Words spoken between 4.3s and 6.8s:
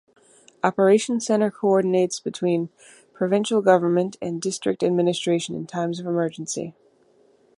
District administration in times of emergency.